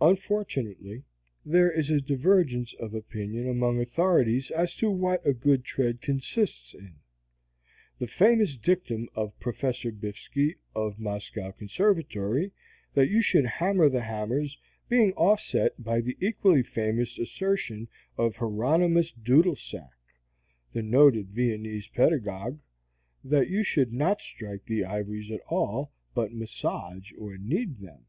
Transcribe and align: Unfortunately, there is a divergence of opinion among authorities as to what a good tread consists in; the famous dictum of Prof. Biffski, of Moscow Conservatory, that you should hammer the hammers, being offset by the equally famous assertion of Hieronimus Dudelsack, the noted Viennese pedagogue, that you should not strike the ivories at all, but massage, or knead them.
Unfortunately, 0.00 1.02
there 1.44 1.68
is 1.68 1.90
a 1.90 2.00
divergence 2.00 2.74
of 2.74 2.94
opinion 2.94 3.48
among 3.48 3.80
authorities 3.80 4.52
as 4.52 4.72
to 4.76 4.88
what 4.88 5.26
a 5.26 5.32
good 5.32 5.64
tread 5.64 6.00
consists 6.00 6.74
in; 6.74 6.94
the 7.98 8.06
famous 8.06 8.56
dictum 8.56 9.08
of 9.16 9.36
Prof. 9.40 9.62
Biffski, 9.98 10.54
of 10.76 11.00
Moscow 11.00 11.50
Conservatory, 11.50 12.52
that 12.94 13.08
you 13.08 13.20
should 13.20 13.44
hammer 13.46 13.88
the 13.88 14.02
hammers, 14.02 14.56
being 14.88 15.12
offset 15.14 15.82
by 15.82 16.00
the 16.00 16.16
equally 16.20 16.62
famous 16.62 17.18
assertion 17.18 17.88
of 18.16 18.36
Hieronimus 18.36 19.10
Dudelsack, 19.10 19.90
the 20.72 20.82
noted 20.84 21.30
Viennese 21.30 21.88
pedagogue, 21.88 22.60
that 23.24 23.50
you 23.50 23.64
should 23.64 23.92
not 23.92 24.22
strike 24.22 24.66
the 24.66 24.84
ivories 24.84 25.32
at 25.32 25.40
all, 25.48 25.90
but 26.14 26.32
massage, 26.32 27.12
or 27.18 27.36
knead 27.36 27.78
them. 27.78 28.06